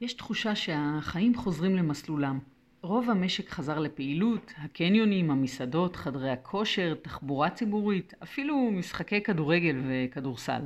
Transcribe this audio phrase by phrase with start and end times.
[0.00, 2.38] יש תחושה שהחיים חוזרים למסלולם.
[2.82, 10.62] רוב המשק חזר לפעילות, הקניונים, המסעדות, חדרי הכושר, תחבורה ציבורית, אפילו משחקי כדורגל וכדורסל.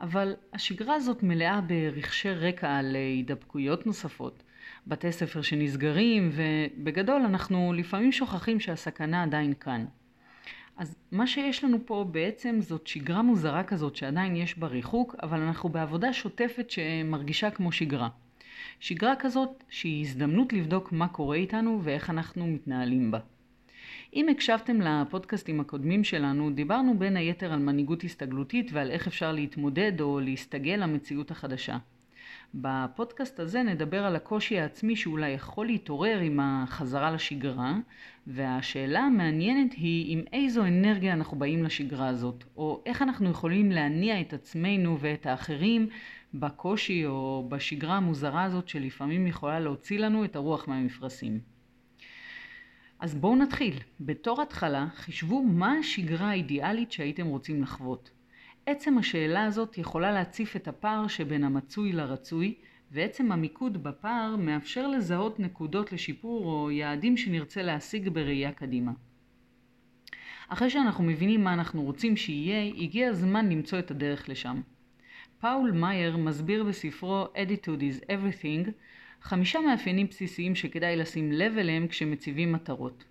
[0.00, 4.42] אבל השגרה הזאת מלאה ברכשי רקע על הידבקויות נוספות,
[4.86, 9.84] בתי ספר שנסגרים, ובגדול אנחנו לפעמים שוכחים שהסכנה עדיין כאן.
[10.76, 15.40] אז מה שיש לנו פה בעצם זאת שגרה מוזרה כזאת שעדיין יש בה ריחוק, אבל
[15.40, 18.08] אנחנו בעבודה שוטפת שמרגישה כמו שגרה.
[18.80, 23.18] שגרה כזאת שהיא הזדמנות לבדוק מה קורה איתנו ואיך אנחנו מתנהלים בה.
[24.14, 30.00] אם הקשבתם לפודקאסטים הקודמים שלנו, דיברנו בין היתר על מנהיגות הסתגלותית ועל איך אפשר להתמודד
[30.00, 31.78] או להסתגל למציאות החדשה.
[32.54, 37.74] בפודקאסט הזה נדבר על הקושי העצמי שאולי יכול להתעורר עם החזרה לשגרה,
[38.26, 44.20] והשאלה המעניינת היא עם איזו אנרגיה אנחנו באים לשגרה הזאת, או איך אנחנו יכולים להניע
[44.20, 45.88] את עצמנו ואת האחרים
[46.34, 51.40] בקושי או בשגרה המוזרה הזאת שלפעמים יכולה להוציא לנו את הרוח מהמפרשים.
[53.00, 53.74] אז בואו נתחיל.
[54.00, 58.10] בתור התחלה, חישבו מה השגרה האידיאלית שהייתם רוצים לחוות.
[58.66, 62.54] עצם השאלה הזאת יכולה להציף את הפער שבין המצוי לרצוי,
[62.90, 68.92] ועצם המיקוד בפער מאפשר לזהות נקודות לשיפור או יעדים שנרצה להשיג בראייה קדימה.
[70.48, 74.60] אחרי שאנחנו מבינים מה אנחנו רוצים שיהיה, הגיע הזמן למצוא את הדרך לשם.
[75.42, 78.70] פאול מאייר מסביר בספרו Attitude is Everything
[79.22, 83.04] חמישה מאפיינים בסיסיים שכדאי לשים לב אליהם כשמציבים מטרות.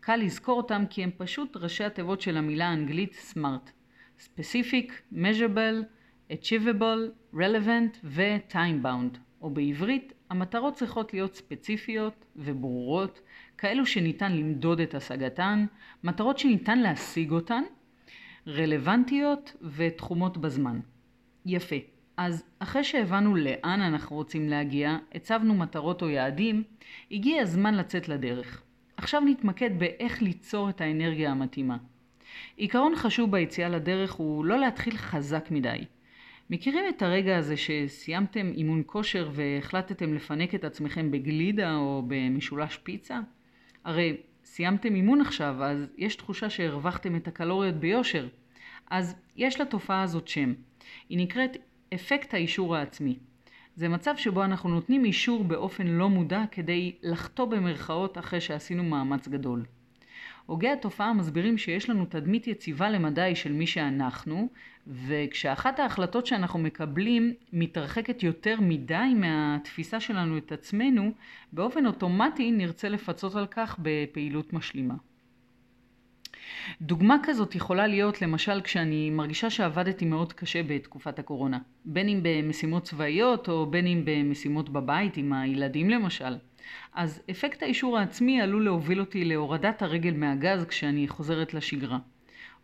[0.00, 3.70] קל לזכור אותם כי הם פשוט ראשי התיבות של המילה האנגלית SMART
[4.18, 5.84] Specific, Measurable,
[6.32, 13.20] Achievable, Relevant ו-Time Bound, או בעברית, המטרות צריכות להיות ספציפיות וברורות,
[13.58, 15.66] כאלו שניתן למדוד את השגתן,
[16.04, 17.62] מטרות שניתן להשיג אותן,
[18.46, 20.80] רלוונטיות ותחומות בזמן.
[21.48, 21.76] יפה.
[22.16, 26.62] אז אחרי שהבנו לאן אנחנו רוצים להגיע, הצבנו מטרות או יעדים,
[27.10, 28.62] הגיע הזמן לצאת לדרך.
[28.96, 31.76] עכשיו נתמקד באיך ליצור את האנרגיה המתאימה.
[32.56, 35.78] עיקרון חשוב ביציאה לדרך הוא לא להתחיל חזק מדי.
[36.50, 43.20] מכירים את הרגע הזה שסיימתם אימון כושר והחלטתם לפנק את עצמכם בגלידה או במשולש פיצה?
[43.84, 48.28] הרי סיימתם אימון עכשיו, אז יש תחושה שהרווחתם את הקלוריות ביושר.
[48.90, 50.52] אז יש לתופעה הזאת שם.
[51.08, 51.56] היא נקראת
[51.94, 53.16] אפקט האישור העצמי.
[53.76, 59.28] זה מצב שבו אנחנו נותנים אישור באופן לא מודע כדי לחטוא במרכאות אחרי שעשינו מאמץ
[59.28, 59.64] גדול.
[60.46, 64.48] הוגי התופעה מסבירים שיש לנו תדמית יציבה למדי של מי שאנחנו,
[64.86, 71.12] וכשאחת ההחלטות שאנחנו מקבלים מתרחקת יותר מדי מהתפיסה שלנו את עצמנו,
[71.52, 74.94] באופן אוטומטי נרצה לפצות על כך בפעילות משלימה.
[76.82, 82.82] דוגמה כזאת יכולה להיות למשל כשאני מרגישה שעבדתי מאוד קשה בתקופת הקורונה, בין אם במשימות
[82.82, 86.36] צבאיות או בין אם במשימות בבית עם הילדים למשל.
[86.94, 91.98] אז אפקט האישור העצמי עלול להוביל אותי להורדת הרגל מהגז כשאני חוזרת לשגרה.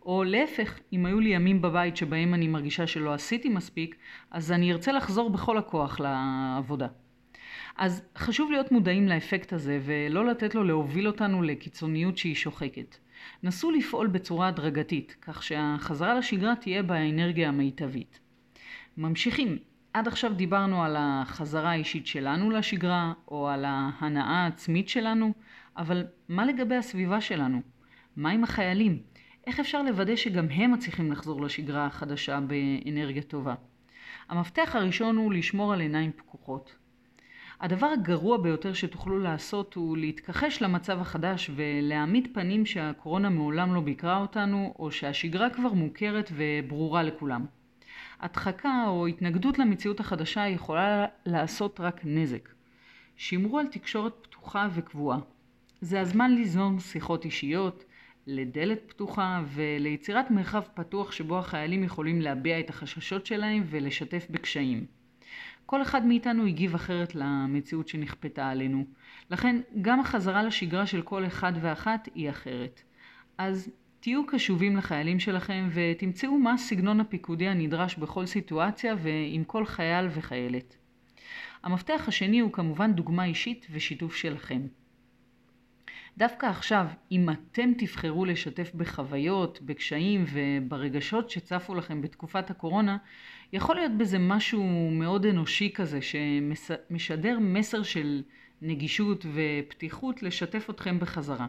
[0.05, 3.95] או להפך, אם היו לי ימים בבית שבהם אני מרגישה שלא עשיתי מספיק,
[4.31, 6.87] אז אני ארצה לחזור בכל הכוח לעבודה.
[7.75, 12.97] אז חשוב להיות מודעים לאפקט הזה ולא לתת לו להוביל אותנו לקיצוניות שהיא שוחקת.
[13.43, 18.19] נסו לפעול בצורה הדרגתית, כך שהחזרה לשגרה תהיה באנרגיה המיטבית.
[18.97, 19.57] ממשיכים.
[19.93, 25.33] עד עכשיו דיברנו על החזרה האישית שלנו לשגרה, או על ההנאה העצמית שלנו,
[25.77, 27.61] אבל מה לגבי הסביבה שלנו?
[28.15, 28.99] מה עם החיילים?
[29.47, 33.55] איך אפשר לוודא שגם הם מצליחים לחזור לשגרה החדשה באנרגיה טובה?
[34.29, 36.75] המפתח הראשון הוא לשמור על עיניים פקוחות.
[37.61, 44.17] הדבר הגרוע ביותר שתוכלו לעשות הוא להתכחש למצב החדש ולהעמיד פנים שהקורונה מעולם לא ביקרה
[44.17, 47.45] אותנו או שהשגרה כבר מוכרת וברורה לכולם.
[48.19, 52.49] הדחקה או התנגדות למציאות החדשה יכולה לעשות רק נזק.
[53.15, 55.19] שמרו על תקשורת פתוחה וקבועה.
[55.81, 57.85] זה הזמן ליזום שיחות אישיות,
[58.27, 64.85] לדלת פתוחה וליצירת מרחב פתוח שבו החיילים יכולים להביע את החששות שלהם ולשתף בקשיים.
[65.65, 68.85] כל אחד מאיתנו הגיב אחרת למציאות שנכפתה עלינו.
[69.31, 72.81] לכן גם החזרה לשגרה של כל אחד ואחת היא אחרת.
[73.37, 80.07] אז תהיו קשובים לחיילים שלכם ותמצאו מה הסגנון הפיקודי הנדרש בכל סיטואציה ועם כל חייל
[80.15, 80.75] וחיילת.
[81.63, 84.61] המפתח השני הוא כמובן דוגמה אישית ושיתוף שלכם.
[86.17, 92.97] דווקא עכשיו, אם אתם תבחרו לשתף בחוויות, בקשיים וברגשות שצפו לכם בתקופת הקורונה,
[93.53, 98.23] יכול להיות בזה משהו מאוד אנושי כזה, שמשדר מסר של
[98.61, 101.47] נגישות ופתיחות לשתף אתכם בחזרה.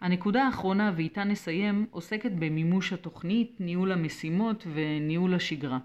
[0.00, 5.78] הנקודה האחרונה, ואיתה נסיים, עוסקת במימוש התוכנית, ניהול המשימות וניהול השגרה.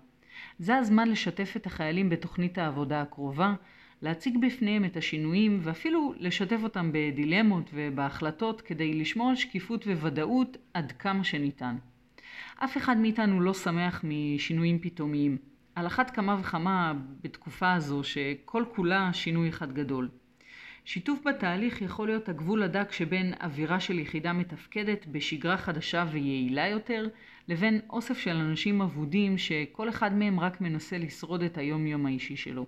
[0.59, 3.53] זה הזמן לשתף את החיילים בתוכנית העבודה הקרובה,
[4.01, 10.91] להציג בפניהם את השינויים ואפילו לשתף אותם בדילמות ובהחלטות כדי לשמור על שקיפות וודאות עד
[10.91, 11.75] כמה שניתן.
[12.57, 15.37] אף אחד מאיתנו לא שמח משינויים פתאומיים.
[15.75, 16.93] על אחת כמה וכמה
[17.23, 20.09] בתקופה הזו שכל כולה שינוי אחד גדול.
[20.85, 27.07] שיתוף בתהליך יכול להיות הגבול הדק שבין אווירה של יחידה מתפקדת בשגרה חדשה ויעילה יותר,
[27.47, 32.35] לבין אוסף של אנשים אבודים שכל אחד מהם רק מנסה לשרוד את היום יום האישי
[32.35, 32.65] שלו.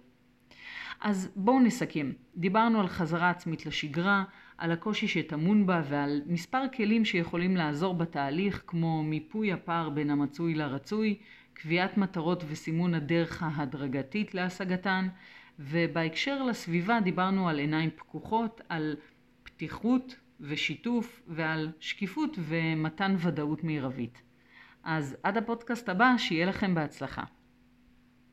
[1.01, 2.11] אז בואו נסכם.
[2.35, 4.23] דיברנו על חזרה עצמית לשגרה,
[4.57, 10.55] על הקושי שטמון בה ועל מספר כלים שיכולים לעזור בתהליך כמו מיפוי הפער בין המצוי
[10.55, 11.17] לרצוי,
[11.53, 15.07] קביעת מטרות וסימון הדרך ההדרגתית להשגתן,
[15.59, 18.95] ובהקשר לסביבה דיברנו על עיניים פקוחות, על
[19.43, 24.21] פתיחות ושיתוף ועל שקיפות ומתן ודאות מרבית.
[24.83, 27.23] אז עד הפודקאסט הבא, שיהיה לכם בהצלחה.